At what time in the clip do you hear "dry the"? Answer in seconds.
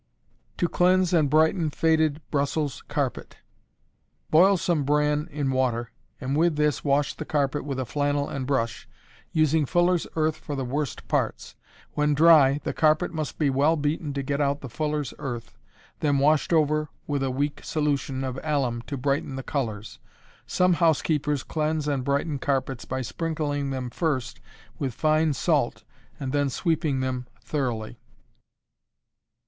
12.15-12.73